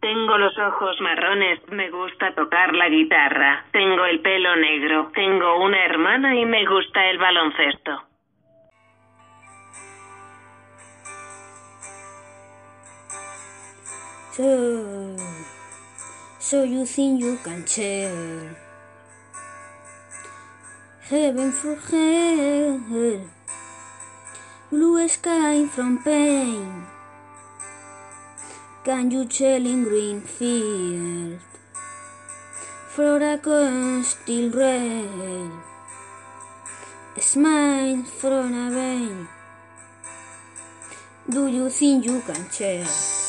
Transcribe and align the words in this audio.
Tengo 0.00 0.38
los 0.38 0.56
ojos 0.58 0.98
marrones, 1.00 1.60
me 1.68 1.90
gusta 1.90 2.34
tocar 2.34 2.74
la 2.74 2.88
guitarra. 2.88 3.66
Tengo 3.70 4.04
el 4.06 4.20
pelo 4.20 4.56
negro, 4.56 5.10
tengo 5.14 5.62
una 5.62 5.84
hermana 5.84 6.34
y 6.34 6.46
me 6.46 6.64
gusta 6.64 7.04
el 7.10 7.18
baloncesto. 7.18 8.02
So, 14.32 15.16
so 16.38 16.64
you 16.64 16.86
think 16.86 17.20
you 17.20 17.36
can 17.44 17.66
heaven 21.10 21.50
for 21.50 21.74
hell, 21.90 22.80
blue 24.70 25.08
sky 25.08 25.66
from 25.66 25.98
pain. 26.04 26.99
Can 28.82 29.10
you 29.10 29.26
tell 29.26 29.66
in 29.66 29.84
green 29.84 30.22
field 30.22 31.38
for 32.88 33.18
a 33.18 33.36
still 34.02 34.50
red? 34.50 35.50
Smile 37.18 38.02
from 38.04 38.54
a 38.54 38.70
vein. 38.70 39.28
Do 41.28 41.46
you 41.48 41.68
think 41.68 42.06
you 42.06 42.22
can 42.22 42.48
tell? 42.48 43.19